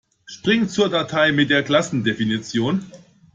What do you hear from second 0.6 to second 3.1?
zur Datei mit der Klassendefinition!